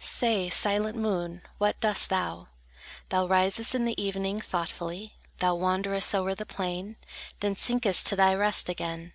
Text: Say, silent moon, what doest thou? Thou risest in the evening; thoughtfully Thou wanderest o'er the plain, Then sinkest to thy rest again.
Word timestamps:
Say, 0.00 0.50
silent 0.50 0.96
moon, 0.98 1.42
what 1.58 1.78
doest 1.78 2.10
thou? 2.10 2.48
Thou 3.10 3.28
risest 3.28 3.76
in 3.76 3.84
the 3.84 4.02
evening; 4.02 4.40
thoughtfully 4.40 5.14
Thou 5.38 5.54
wanderest 5.54 6.12
o'er 6.16 6.34
the 6.34 6.44
plain, 6.44 6.96
Then 7.38 7.54
sinkest 7.54 8.04
to 8.08 8.16
thy 8.16 8.34
rest 8.34 8.68
again. 8.68 9.12